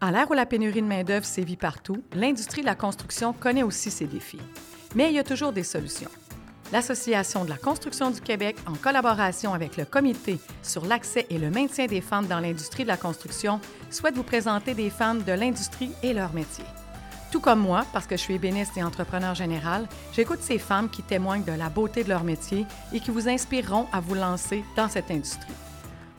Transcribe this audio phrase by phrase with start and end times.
[0.00, 3.90] À l'ère où la pénurie de main-d'œuvre sévit partout, l'industrie de la construction connaît aussi
[3.90, 4.40] ses défis.
[4.94, 6.10] Mais il y a toujours des solutions.
[6.72, 11.50] L'Association de la construction du Québec, en collaboration avec le Comité sur l'accès et le
[11.50, 15.90] maintien des femmes dans l'industrie de la construction, souhaite vous présenter des femmes de l'industrie
[16.04, 16.64] et leur métier.
[17.32, 21.02] Tout comme moi, parce que je suis ébéniste et entrepreneur général, j'écoute ces femmes qui
[21.02, 24.88] témoignent de la beauté de leur métier et qui vous inspireront à vous lancer dans
[24.88, 25.54] cette industrie.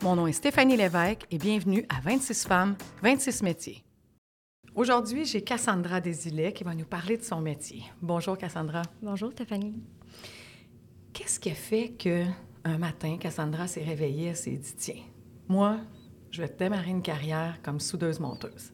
[0.02, 3.84] Mon nom est Stéphanie Lévesque et bienvenue à 26 femmes, 26 métiers.
[4.74, 7.82] Aujourd'hui, j'ai Cassandra Desilets qui va nous parler de son métier.
[8.00, 8.80] Bonjour Cassandra.
[9.02, 9.82] Bonjour Stéphanie.
[11.12, 12.24] Qu'est-ce qui a fait que
[12.64, 15.02] un matin, Cassandra s'est réveillée et s'est dit tiens,
[15.48, 15.76] moi,
[16.30, 18.72] je vais démarrer une carrière comme soudeuse-monteuse?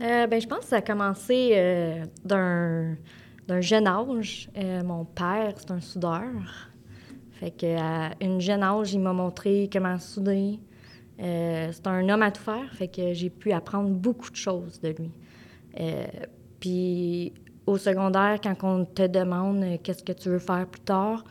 [0.00, 4.48] Euh, ben, je pense que ça a commencé euh, d'un, jeune âge.
[4.56, 6.30] Euh, mon père, c'est un soudeur.
[7.34, 10.58] Fait qu'à une jeune âge, il m'a montré comment souder.
[11.20, 14.80] Euh, c'est un homme à tout faire, fait que j'ai pu apprendre beaucoup de choses
[14.80, 15.10] de lui.
[15.80, 16.04] Euh,
[16.58, 17.32] puis
[17.66, 21.24] au secondaire, quand on te demande euh, qu'est-ce que tu veux faire plus tard,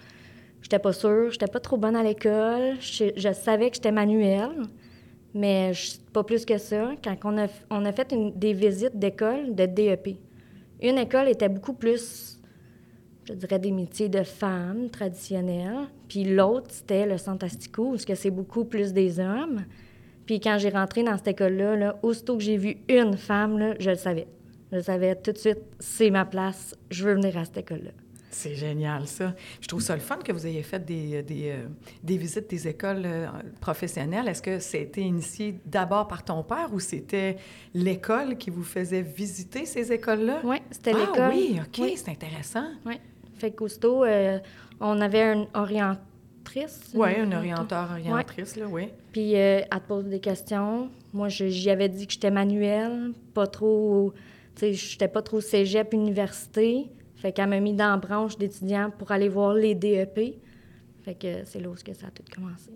[0.61, 2.79] j'étais pas sûre, j'étais pas trop bonne à l'école.
[2.79, 4.63] Je, je savais que j'étais manuelle,
[5.33, 5.73] mais
[6.13, 6.91] pas plus que ça.
[7.03, 10.17] Quand on a, on a fait des visites d'école de DEP,
[10.81, 12.32] une école était beaucoup plus
[13.25, 15.88] je dirais, des métiers de femmes traditionnels.
[16.07, 19.63] Puis l'autre, c'était le Centre Asticot, où c'est beaucoup plus des hommes.
[20.25, 23.75] Puis quand j'ai rentré dans cette école-là, là, aussitôt que j'ai vu une femme, là,
[23.79, 24.27] je le savais.
[24.71, 27.91] Je le savais tout de suite, c'est ma place, je veux venir à cette école-là.
[28.31, 29.35] C'est génial, ça.
[29.61, 31.67] Je trouve ça le fun que vous ayez fait des, des, euh,
[32.01, 33.27] des visites des écoles euh,
[33.61, 34.27] professionnelles.
[34.27, 37.38] Est-ce que c'était initié d'abord par ton père ou c'était
[37.75, 40.41] l'école qui vous faisait visiter ces écoles-là?
[40.44, 41.31] Oui, c'était ah, l'école.
[41.31, 41.94] oui, OK, Oui.
[41.95, 42.66] c'est intéressant.
[42.88, 42.95] Oui.
[43.44, 44.39] Fait qu'aussitôt, euh,
[44.80, 46.94] on avait une orientrice.
[46.95, 48.09] Oui, un orienteur, Ouais.
[48.09, 48.88] orientrice, là, oui.
[49.11, 50.89] Puis euh, elle te pose des questions.
[51.11, 54.13] Moi, je- j'y avais dit que j'étais manuelle, pas trop.
[54.55, 56.89] Tu sais, j'étais pas trop cégep, université.
[57.17, 60.39] Fait qu'elle m'a mis dans la branche d'étudiants pour aller voir les DEP.
[61.03, 62.72] Fait que c'est là où ça a tout commencé.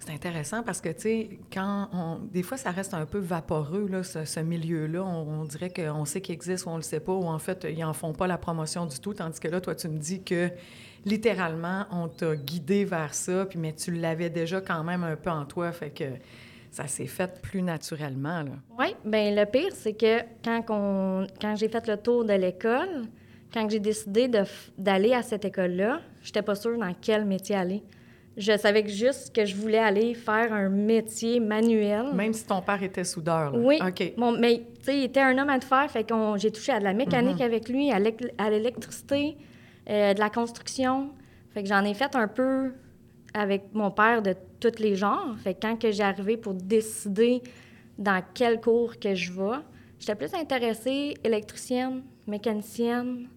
[0.00, 2.18] C'est intéressant parce que, tu sais, quand on...
[2.32, 5.02] Des fois, ça reste un peu vaporeux, là, ce, milieu-là.
[5.02, 7.84] On, dirait qu'on sait qu'il existe ou on le sait pas, ou en fait, ils
[7.84, 9.14] en font pas la promotion du tout.
[9.14, 10.50] Tandis que là, toi, tu me dis que,
[11.04, 15.30] littéralement, on t'a guidé vers ça, puis mais tu l'avais déjà quand même un peu
[15.30, 16.04] en toi, fait que
[16.70, 18.44] ça s'est fait plus naturellement.
[18.78, 23.04] Oui, bien le pire, c'est que quand, on- quand j'ai fait le tour de l'école,
[23.52, 24.28] quand j'ai décidé
[24.76, 27.82] d'aller à cette école-là, j'étais pas sûre dans quel métier aller.
[28.36, 32.12] Je savais que juste que je voulais aller faire un métier manuel.
[32.12, 33.58] Même si ton père était soudeur, là.
[33.58, 33.78] Oui.
[33.80, 34.12] OK.
[34.18, 36.72] Bon, mais tu sais, il était un homme à tout faire, fait que j'ai touché
[36.72, 37.42] à de la mécanique Mhm.
[37.46, 39.36] avec lui, à l'électricité,
[39.88, 41.10] euh, de la construction.
[41.50, 42.72] Fait que j'en ai fait un peu
[43.32, 45.34] avec mon père de tous les genres.
[45.42, 47.42] Fait que quand que j'ai arrivé pour décider
[47.98, 49.58] dans quel cours que je vais,
[49.98, 53.28] j'étais plus intéressée électricienne, mécanicienne,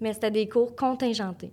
[0.00, 1.50] mais c'était des cours contingentés.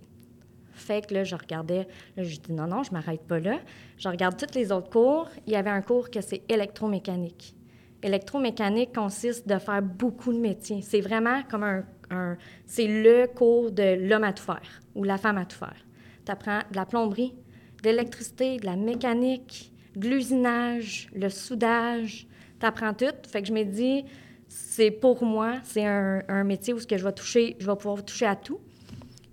[0.74, 1.86] Fait que là, je regardais,
[2.16, 3.58] là, je dis non, non, je m'arrête pas là.
[3.96, 5.28] Je regarde tous les autres cours.
[5.46, 7.56] Il y avait un cours que c'est électromécanique.
[8.02, 10.82] Électromécanique consiste de faire beaucoup de métiers.
[10.82, 11.64] C'est vraiment comme
[12.10, 12.36] un,
[12.66, 15.86] c'est le cours de l'homme à tout faire ou la femme à tout faire.
[16.26, 17.34] Tu apprends de la plomberie,
[17.82, 22.26] de l'électricité, de la mécanique, de l'usinage, le soudage.
[22.60, 23.06] Tu apprends tout.
[23.26, 24.04] Fait que je me dis,
[24.48, 27.76] c'est pour moi, c'est un, un métier où ce que je vais toucher, je vais
[27.76, 28.60] pouvoir toucher à tout.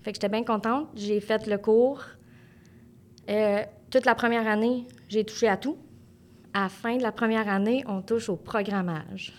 [0.02, 0.90] Fait que j'étais bien contente.
[0.96, 2.04] J'ai fait le cours.
[3.30, 5.78] Euh, toute la première année, j'ai touché à tout.
[6.54, 9.34] À la fin de la première année, on touche au programmage.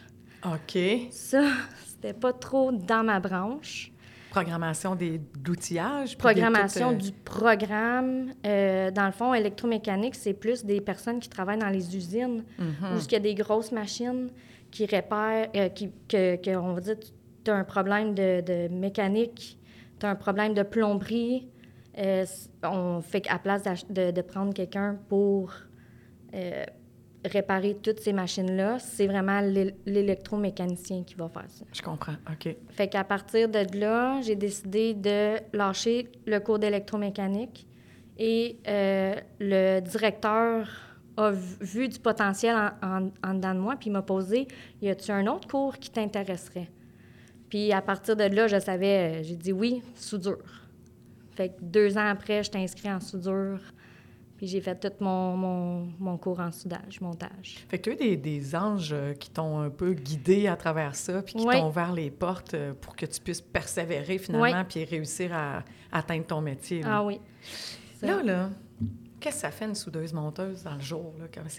[0.45, 0.79] OK.
[1.11, 1.43] Ça,
[1.85, 3.93] c'était pas trop dans ma branche.
[4.31, 6.17] Programmation des, de l'outillage.
[6.17, 8.33] puis des Programmation kits, euh, du programme.
[8.47, 12.97] euh, dans le fond, électromécanique, c'est plus des personnes qui travaillent dans les usines mhm.
[12.97, 14.31] où il y a des grosses machines
[14.71, 16.97] qui réparent, euh, qui, que, que, on va dire,
[17.45, 19.59] tu as un problème de, de mécanique,
[20.03, 21.49] tu as un problème de plomberie.
[21.99, 22.25] euh,
[22.65, 25.53] on fait qu'à place de, de prendre quelqu'un pour
[26.35, 26.65] euh,
[27.25, 31.65] réparer toutes ces machines-là, c'est vraiment l'é- l'électromécanicien qui va faire ça.
[31.73, 32.17] Je comprends.
[32.33, 32.57] OK.
[32.71, 37.67] Fait qu'à partir de là, j'ai décidé de lâcher le cours d'électromécanique
[38.19, 40.69] et euh, le directeur
[41.17, 44.49] a vu, du potentiel en, en, en dedans de moi, puis il m'a posé
[44.81, 46.71] Y a-tu un autre cours qui t'intéresserait?
[47.53, 50.39] Puis à partir de là, je savais, euh, j'ai dit oui, soudure.
[51.37, 53.59] Fait que deux ans après, j'étais inscrite en soudure,
[54.39, 57.59] puis j'ai fait tout mon, mon, mon cours en soudage, montage.
[57.69, 60.57] Fait que tu as eu des, des anges euh, qui t'ont un peu guidé à
[60.57, 61.55] travers ça, puis qui Oui.
[61.55, 64.65] t'ont ouvert les portes euh, pour que tu puisses persévérer finalement, Oui.
[64.67, 66.81] puis réussir à, à atteindre ton métier.
[66.81, 66.89] là.
[66.91, 67.21] Ah oui.
[67.97, 68.07] Ça.
[68.07, 68.51] Là, là,
[69.23, 71.15] Qu'est-ce que ça fait une soudeuse-monteuse dans le jour?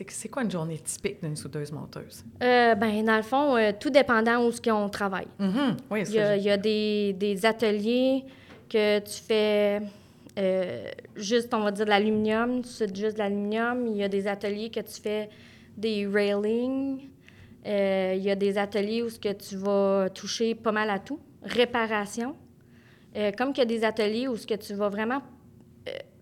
[0.09, 2.25] C'est quoi une journée typique d'une soudeuse-monteuse?
[2.43, 5.27] Euh, ben, dans le fond, euh, tout dépendant où ce qu'on travaille.
[5.39, 5.77] Mhm.
[5.89, 8.25] Oui, Il y a, je- il y a des, des ateliers
[8.69, 9.81] que tu fais
[10.37, 13.87] euh, juste, on va dire, de l'aluminium, tu soudes juste de l'aluminium.
[13.87, 15.29] Il y a des ateliers que tu fais
[15.77, 16.99] des railings.
[17.65, 21.19] Il y a des ateliers où ce que tu vas toucher pas mal à tout.
[21.43, 22.35] Réparation.
[23.37, 25.21] Comme qu'il y a des ateliers où ce que tu vas vraiment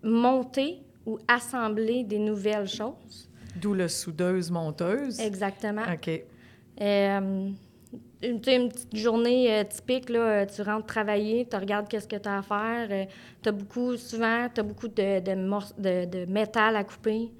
[0.04, 3.28] monter ou assembler des nouvelles choses.
[3.60, 5.20] D'où le soudeuse-monteuse.
[5.20, 5.82] Exactement.
[5.92, 6.10] OK.
[6.80, 7.50] Euh,
[8.22, 12.28] une, petite journée euh, typique, là, euh, tu rentres travailler, tu regardes qu'est-ce que tu
[12.28, 13.06] as à faire.
[13.42, 17.30] tu as beaucoup, souvent, tu as beaucoup de, de, mor- de- de métal à couper.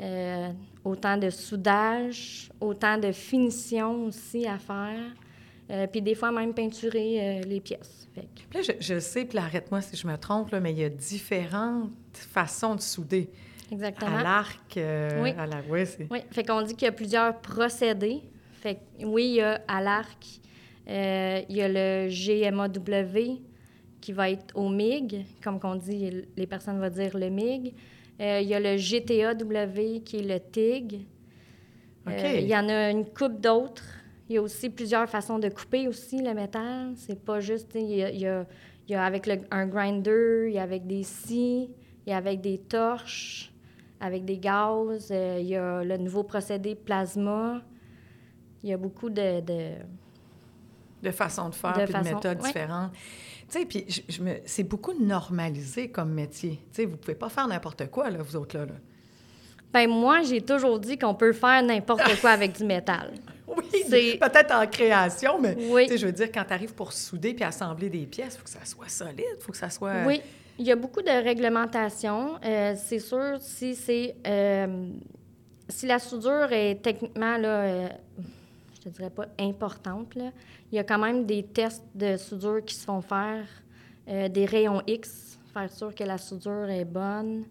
[0.00, 0.48] Euh,
[0.82, 4.98] autant de soudage, autant de finition aussi à faire.
[5.70, 8.08] Euh, puis des fois, même peinturer euh, les pièces.
[8.14, 10.72] Fait que- Puis là, je, je sais, puis arrête-moi si je me trompe, là, mais
[10.72, 13.30] il y a différentes façons de souder.
[13.70, 14.16] exactement.
[14.16, 15.30] À l'arc, euh, Oui.
[15.38, 15.56] à la...
[15.68, 15.84] Oui,
[16.30, 18.22] fait qu'on dit qu'il y a plusieurs procédés.
[18.60, 20.24] Fait que, oui, il y a à l'arc,
[20.88, 23.40] euh, il y a le GMAW
[24.00, 27.74] qui va être au MIG, comme qu'on dit, les personnes vont dire le MIG.
[28.20, 31.00] Euh, il y a le GTAW qui est le TIG.
[32.06, 33.82] Il y en a une coupe d'autres.
[34.28, 36.92] Il y a aussi plusieurs façons de couper aussi le métal.
[36.96, 38.46] C'est pas juste, il y a, il y a-
[38.86, 41.70] il y a avec le- un grinder, il y a avec des scies,
[42.06, 43.52] il y a avec des torches,
[44.00, 45.08] avec des gaz.
[45.10, 47.62] euh, il y a le nouveau procédé plasma.
[48.62, 49.40] Il y a beaucoup de...
[49.40, 49.74] de-
[51.02, 52.46] de façon de faire, De puis de méthodes ouais.
[52.46, 52.92] différentes.
[53.50, 54.36] Tu sais, puis je, je me...
[54.46, 56.52] c'est beaucoup normalisé comme métier.
[56.72, 58.64] Tu sais, vous pouvez pas faire n'importe quoi, là, vous autres, là.
[58.64, 58.72] là.
[59.70, 63.12] Ben moi, j'ai toujours dit qu'on peut faire n'importe quoi avec du métal.
[63.46, 65.84] Oui, C'est- peut-être en création, mais Oui.
[65.84, 68.38] tu sais, je veux dire, quand tu arrives pour souder puis assembler des pièces, il
[68.38, 70.06] faut que ça soit solide, il faut que ça soit...
[70.06, 70.22] Oui,
[70.58, 72.38] il y a beaucoup de réglementations.
[72.44, 74.88] Euh, c'est sûr, si c'est euh,
[75.68, 77.88] si la soudure est techniquement là, euh,
[78.74, 80.30] je te dirais pas importante, là,
[80.70, 83.46] il y a quand même des tests de soudure qui se font faire,
[84.08, 87.44] euh, des rayons X, faire sûr que la soudure est bonne.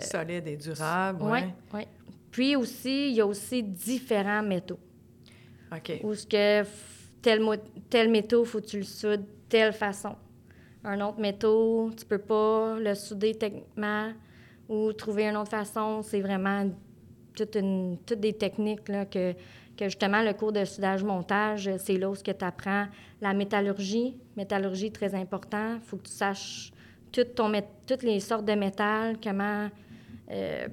[0.00, 1.54] Solide et durable, oui, ouais.
[1.72, 1.82] oui.
[2.30, 4.78] Puis aussi, il y a aussi différents métaux.
[5.72, 6.00] OK.
[6.02, 6.68] Ou ce que
[7.22, 7.42] tel,
[7.88, 10.14] tel métaux, faut que tu le soudes de telle façon.
[10.86, 14.12] Un autre métaux, tu peux pas le souder techniquement
[14.68, 16.00] ou trouver une autre façon.
[16.02, 16.70] C'est vraiment
[17.34, 17.58] toute
[18.06, 19.32] toutes des techniques là, que,
[19.76, 22.86] que justement le cours de soudage-montage, c'est là où tu apprends
[23.20, 24.16] la métallurgie.
[24.36, 25.74] Métallurgie, très important.
[25.74, 26.72] Il faut que tu saches
[27.34, 27.52] ton
[27.86, 29.68] toutes les sortes de métal, comment,
[30.30, 30.68] euh,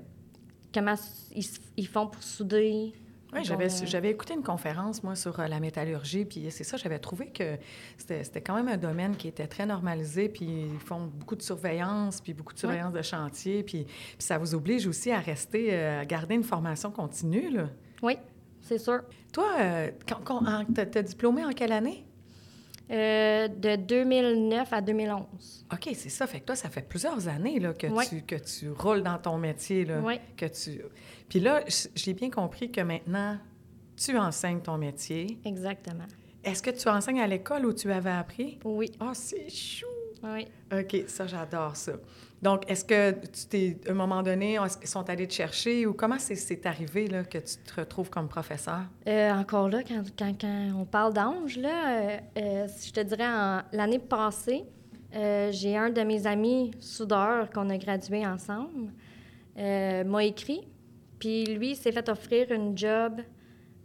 [0.72, 0.96] comment
[1.36, 1.46] ils,
[1.76, 2.94] ils font pour souder.
[3.36, 6.78] Oui, j'avais, euh, j'avais écouté une conférence, moi, sur euh, la métallurgie, puis c'est ça,
[6.78, 7.58] j'avais trouvé que
[7.98, 11.42] c'était, c'était quand même un domaine qui était très normalisé, puis ils font beaucoup de
[11.42, 15.70] surveillance, puis beaucoup de surveillance de chantier, puis, puis ça vous oblige aussi à rester,
[15.74, 17.70] euh, à garder une formation continue, là.
[18.02, 18.18] Oui,
[18.62, 19.02] c'est sûr.
[19.32, 22.06] Toi, euh, quand, quand- t'as, t'as diplômé en quelle année?
[22.94, 25.66] Euh, de 2009 à 2011.
[25.74, 26.28] OK, c'est ça.
[26.28, 29.38] Fait que toi, ça fait plusieurs années là, que, tu, que tu roules dans ton
[29.38, 29.84] métier.
[29.86, 30.20] Là, Oui.
[30.38, 30.82] que tu...
[31.28, 31.64] Puis là,
[31.96, 33.40] j'ai bien compris que maintenant,
[33.98, 35.40] tu enseignes ton métier.
[35.44, 36.06] Exactement.
[36.44, 38.60] Est-ce que tu enseignes à l'école où tu avais appris?
[38.64, 39.88] Oui, Ah, c'est chou!
[40.24, 40.46] oui.
[40.72, 41.94] OK, ça, j'adore ça.
[42.44, 45.94] Donc, est-ce que tu t'es, à un moment donné, qu'ils sont allés te chercher ou
[45.94, 48.82] comment c'est, arrivé là, que tu te retrouves comme professeur?
[49.08, 50.46] Euh, encore là, quand,
[50.78, 53.30] on parle d'ange, euh, euh, je te dirais,
[53.72, 54.66] l'année passée,
[55.14, 58.92] j'ai un de mes amis soudeurs qu'on a gradué ensemble,
[59.56, 60.68] m'a écrit,
[61.20, 63.22] puis lui, s'est fait offrir une job,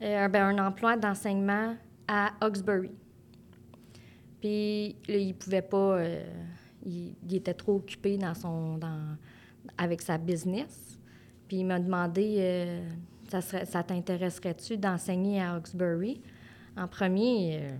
[0.00, 1.76] ben, un emploi d'enseignement
[2.08, 2.90] à Hawkesbury.
[4.40, 6.00] Puis là, il pouvait pas,
[6.88, 9.16] il, il était trop occupé dans son, dans,
[9.76, 10.98] avec sa business.
[11.46, 12.88] Puis il m'a demandé, euh,
[13.30, 16.20] ça, serait, ça t'intéresserait-tu d'enseigner à Hawkesbury?
[16.76, 17.70] En premier, euh,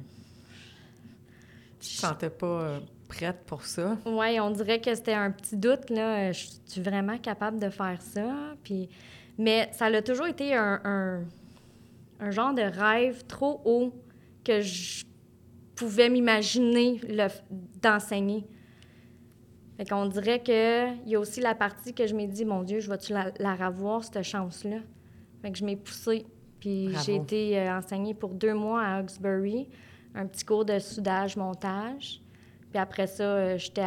[1.81, 3.97] Tu te sentais pas euh, prête pour ça?
[4.05, 6.33] Oui, on dirait que c'était un petit doute, là.
[6.33, 8.55] Je suis vraiment capable de faire ça?
[8.63, 8.89] Puis...
[9.41, 11.25] Mais ça a toujours été un, un,
[12.19, 13.93] un genre de rêve trop haut
[14.43, 15.05] que je
[15.77, 17.01] pouvais m'imaginer
[17.81, 18.45] d'enseigner.
[19.79, 22.81] Fait qu'on dirait qu'il y a aussi la partie que je m'ai dit, mon Dieu,
[22.81, 24.79] je vais-tu la, la revoir, cette chance-là?
[25.41, 26.27] Fait que je m'ai poussée.
[26.59, 29.69] Puis j'ai été euh, enseignée pour deux mois à Hawkesbury,
[30.17, 32.21] un petit cours de soudage-montage.
[32.71, 33.87] Puis après ça, euh, j'étais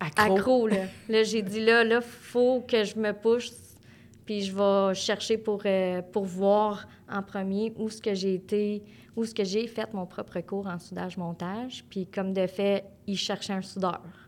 [0.00, 0.36] Accro.
[0.36, 0.86] accro, là.
[1.10, 3.76] là, j'ai dit, là, là, faut que je me pousse,
[4.24, 8.82] puis je vais chercher pour, euh, pour voir en premier où ce que j'ai été,
[9.16, 11.84] où ce que j'ai fait mon propre cours en soudage-montage.
[11.90, 14.27] Puis comme de fait, il cherchait un soudeur.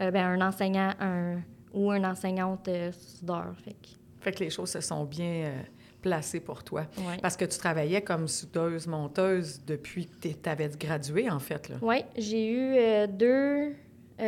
[0.00, 1.40] Euh, ben, un enseignant, un,
[1.72, 3.54] ou une enseignante euh, soudeur.
[3.64, 3.88] Fait que,
[4.20, 5.62] Fait que les choses se sont bien euh,
[6.02, 6.82] placées pour toi.
[6.98, 7.16] ouais.
[7.22, 11.72] Parce que tu travaillais comme soudeuse, monteuse depuis que tu avais gradué, en fait.
[11.82, 13.74] Oui, j'ai eu euh, deux.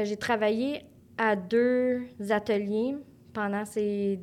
[0.04, 0.82] j'ai travaillé
[1.18, 2.96] à deux ateliers
[3.34, 4.20] pendant ces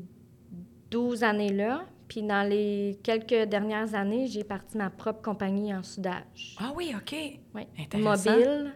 [0.92, 1.86] 12 années-là.
[2.08, 6.56] Puis dans les quelques dernières années, j'ai parti ma propre compagnie en soudage.
[6.60, 7.16] Ah oui, OK.
[7.56, 7.64] Oui.
[7.80, 8.32] Intéressant.
[8.36, 8.74] Mobile.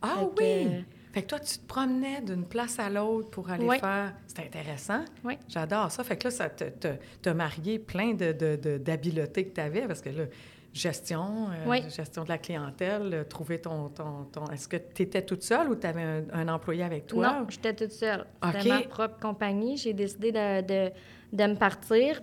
[0.00, 0.66] Ah oui!
[0.68, 0.80] euh,
[1.14, 3.78] Fait que toi, tu te promenais d'une place à l'autre pour aller Oui.
[3.78, 4.12] faire...
[4.26, 5.04] C'est intéressant.
[5.22, 5.38] Oui.
[5.48, 6.02] J'adore ça.
[6.02, 9.60] Fait que là, ça te- te- t'a marié plein de, de- de- d'habiletés que tu
[9.60, 10.24] avais, parce que là,
[10.72, 11.82] gestion, euh, Oui.
[11.88, 13.90] gestion de la clientèle, euh, trouver ton...
[13.90, 17.06] ton, ton- Est-ce que tu étais toute seule ou tu avais un, un employé avec
[17.06, 17.28] toi?
[17.28, 18.26] Non, j'étais toute seule.
[18.52, 19.76] C'était ma propre compagnie.
[19.76, 20.90] J'ai décidé de, de,
[21.32, 22.20] de me partir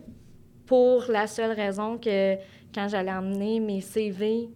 [0.65, 2.35] pour la seule raison que
[2.75, 4.49] quand j'allais emmener mes CV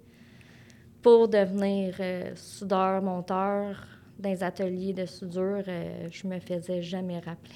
[1.02, 3.78] pour devenir euh, soudeur, monteur
[4.20, 7.56] dans les ateliers de soudure, euh, je me faisais jamais rappeler.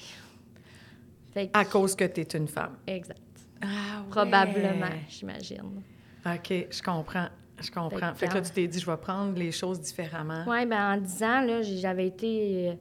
[1.33, 2.77] Fait que- À cause que tu es une femme.
[2.87, 3.19] Exact.
[3.61, 4.09] Ah ouais.
[4.09, 5.81] Probablement, j'imagine.
[6.25, 7.27] OK, je comprends.
[7.61, 8.13] Je comprends.
[8.13, 10.45] Fait Fait que là, tu t'es dit, je vais prendre les choses différemment.
[10.47, 12.73] Oui, bien, en 10 ans, là, j'avais été euh,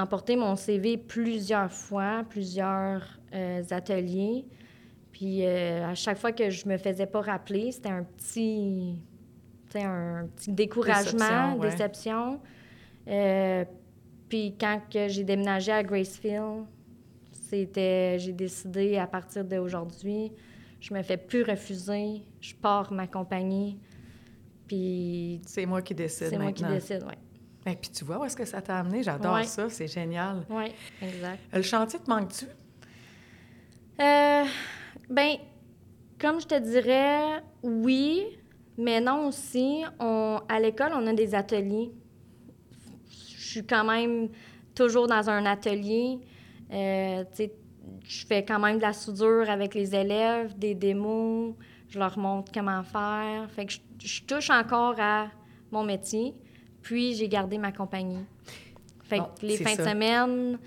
[0.00, 3.02] emporter mon CV plusieurs fois, plusieurs
[3.34, 4.44] euh, ateliers.
[5.12, 8.94] Puis euh, à chaque fois que je me faisais pas rappeler, c'était un petit,
[9.74, 11.70] un petit découragement, Déception, ouais.
[11.70, 12.40] déception.
[13.08, 13.64] Euh,
[14.28, 16.64] puis quand j'ai déménagé à Gracefield,
[17.32, 20.32] c'était, j'ai décidé à partir d'aujourd'hui,
[20.80, 23.78] je me fais plus refuser, je pars ma compagnie.
[24.66, 27.14] Puis C'est moi qui décide c'est moi qui décide, oui.
[27.70, 29.02] Et puis tu vois où est-ce que ça t'a amené?
[29.02, 29.44] J'adore Ouais.
[29.44, 30.44] ça, c'est génial.
[30.50, 31.38] Oui, exact.
[31.52, 32.46] Euh, Le chantier te manque-tu?
[34.00, 34.44] Euh,
[35.08, 35.36] ben,
[36.18, 38.24] comme je te dirais, oui,
[38.78, 39.84] mais non aussi.
[40.00, 41.92] On, à l'école, on a des ateliers.
[43.52, 44.30] Je suis quand même
[44.74, 46.18] toujours dans un atelier.
[46.72, 47.22] Euh,
[48.02, 51.54] je fais quand même de la soudure avec les élèves, des démos.
[51.90, 53.50] Je leur montre comment faire.
[53.50, 55.26] Fait que je, je touche encore à
[55.70, 56.34] mon métier.
[56.80, 58.24] Puis, j'ai gardé ma compagnie.
[59.02, 59.84] Fait Bon, que les fins ça.
[59.84, 60.58] de semaine,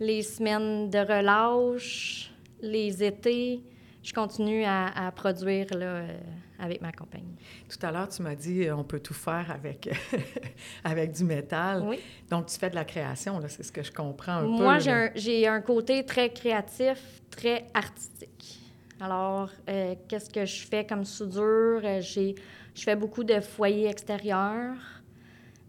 [0.00, 3.62] les semaines de relâche, les étés,
[4.02, 6.18] je continue à, à produire là, euh,
[6.62, 7.34] avec ma compagnie.
[7.68, 9.90] Tout à l'heure, tu m'as dit euh, on peut tout faire avec,
[10.84, 11.82] avec du métal.
[11.84, 11.98] Oui.
[12.30, 14.62] Donc, tu fais de la création, là, c'est ce que je comprends un peu.
[14.62, 14.78] Moi,
[15.14, 18.60] j'ai un, côté très créatif, très artistique.
[19.00, 21.80] Alors, euh, qu'est-ce que je fais comme soudure?
[21.82, 22.36] Euh, j'ai,
[22.74, 24.76] je fais beaucoup de foyers extérieurs,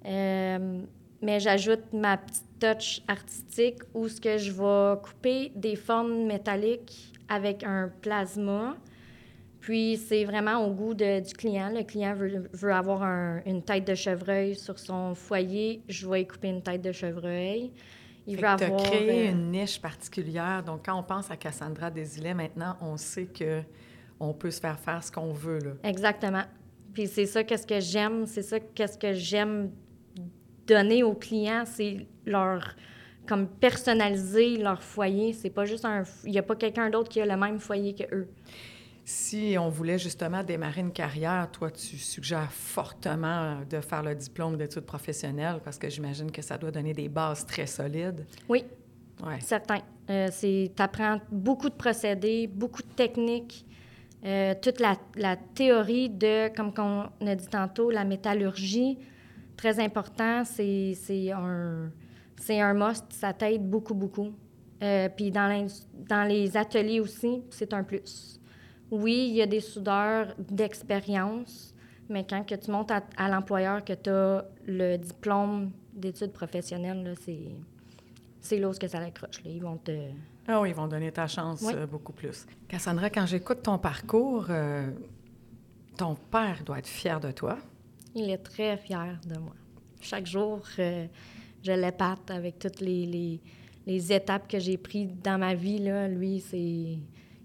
[0.05, 0.81] Euh,
[1.21, 7.13] mais j'ajoute ma petite touch artistique où ce que je vais couper des formes métalliques
[7.29, 8.75] avec un plasma.
[9.63, 11.69] Puis c'est vraiment au goût de- du client.
[11.73, 15.81] Le client veut, veut avoir un- une tête de chevreuil sur son foyer.
[15.87, 17.71] Je vais y couper une tête de chevreuil.
[18.27, 18.83] Il Fait veut que avoir.
[18.83, 20.63] créé euh, une niche particulière.
[20.65, 23.61] Donc, quand on pense à Cassandra Desilets, maintenant, on sait que
[24.19, 25.59] on peut se faire faire ce qu'on veut.
[25.59, 25.71] Là.
[25.83, 26.43] Exactement.
[26.93, 29.71] Puis c'est ça qu'est-ce que j'aime, c'est ça qu'est-ce que j'aime
[30.67, 32.75] donner aux clients, c'est leur
[33.25, 37.21] comme personnaliser leur foyer, c'est pas juste un il y a pas quelqu'un d'autre qui
[37.21, 38.27] a le même foyer que eux.
[39.05, 44.55] Si on voulait justement démarrer une carrière, toi, tu suggères fortement de faire le diplôme
[44.55, 48.25] d'études professionnelles parce que j'imagine que ça doit donner des bases très solides.
[48.47, 48.63] Oui,
[49.23, 49.39] Ouais.
[49.41, 49.79] certain.
[50.09, 53.65] Euh, c'est t'apprends beaucoup de procédés, beaucoup de techniques,
[54.25, 56.71] euh, toute la, la théorie de comme
[57.21, 58.97] on a dit tantôt la métallurgie,
[59.55, 60.95] très important, c'est
[61.31, 61.91] un
[62.41, 64.31] c'est un must, ça t'aide beaucoup beaucoup.
[64.81, 65.67] Euh, puis dans,
[66.09, 68.39] dans les ateliers aussi, c'est un plus.
[68.95, 71.73] Oui, il y a des soudeurs d'expérience,
[72.09, 77.03] mais quand que tu montes à, à l'employeur que tu as le diplôme d'études professionnelles,
[77.03, 77.47] là, c'est,
[78.39, 79.43] c'est là que ça l'accroche.
[79.43, 79.51] là.
[79.51, 79.91] Ils vont te...
[80.47, 81.73] Ah oui, ils vont donner ta chance Oui.
[81.75, 82.45] euh, beaucoup plus.
[82.67, 84.91] Cassandra, quand j'écoute ton parcours, euh,
[85.97, 87.57] ton père doit être fier de toi.
[88.13, 89.53] Il est très fier de moi.
[90.01, 91.07] Chaque jour, euh,
[91.63, 93.41] je l'épate avec toutes les, les,
[93.87, 95.79] les étapes que j'ai prises dans ma vie.
[95.79, 96.07] Là.
[96.07, 96.97] Lui, c'est...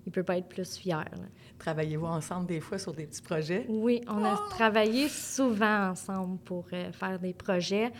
[0.06, 1.04] Il peut pas être plus fier.
[1.12, 1.24] là.
[1.58, 3.66] Travaillez-vous ensemble des fois sur des petits projets?
[3.68, 7.92] Oui, on a travaillé souvent ensemble pour euh, faire des projets.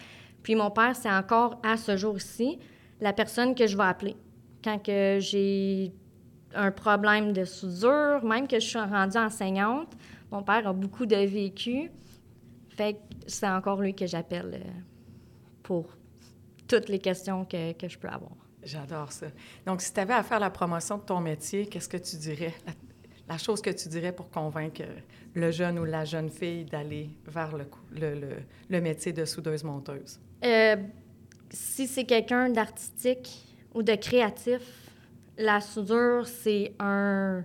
[0.43, 2.59] Puis mon père, c'est encore à ce jour-ci
[3.01, 4.17] la personne que je vais appeler.
[4.63, 5.93] Quand que j'ai
[6.55, 9.93] un problème de soudure, même que je suis rendue enseignante,
[10.31, 11.91] mon père a beaucoup de vécu.
[12.71, 14.71] Fait que c'est encore lui que j'appelle euh,
[15.63, 15.87] pour
[16.69, 18.37] toutes les questions que, que je peux avoir.
[18.63, 19.27] J'adore ça.
[19.67, 22.55] Donc, si tu avais à faire la promotion de ton métier, qu'est-ce que tu dirais?
[23.29, 24.83] La, chose que tu dirais pour convaincre
[25.35, 30.19] le jeune ou la jeune fille d'aller vers le, métier de soudeuse-monteuse?
[30.45, 30.77] Euh,
[31.51, 34.91] si c'est quelqu'un d'artistique ou de créatif.
[35.37, 37.45] La soudure, c'est un,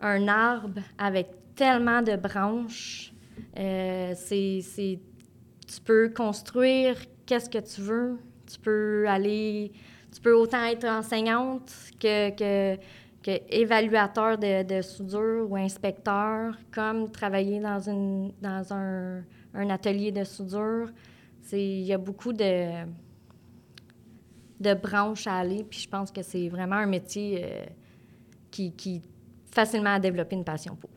[0.00, 3.12] arbre avec tellement de branches.
[3.58, 4.98] Euh, c'est,
[5.66, 6.96] tu peux construire
[7.26, 8.18] qu'est-ce que tu veux.
[8.50, 9.72] Tu peux aller,
[10.12, 12.76] tu peux autant être enseignante que,
[13.24, 19.22] que évaluateur de, de, soudure ou inspecteur, comme travailler dans, une, dans un,
[19.54, 20.90] un atelier de soudure.
[21.50, 22.84] Il y a beaucoup de,
[24.60, 27.64] de branches à aller, puis je pense que c'est vraiment un métier euh,
[28.50, 29.02] qui, qui
[29.50, 30.90] facilement à développer une passion pour.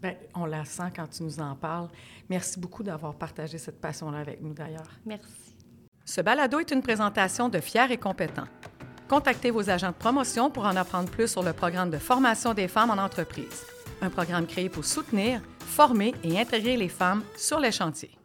[0.00, 1.88] Bien, on la sent quand tu nous en parles.
[2.30, 4.90] Merci beaucoup d'avoir partagé cette passion-là avec nous, d'ailleurs.
[5.04, 5.54] Merci.
[6.06, 8.48] Ce balado est une présentation de Fiers et compétents.
[9.08, 12.68] Contactez vos agents de promotion pour en apprendre plus sur le programme de formation des
[12.68, 13.66] femmes en entreprise,
[14.00, 18.16] un programme créé pour soutenir, former et intégrer les femmes sur les chantiers.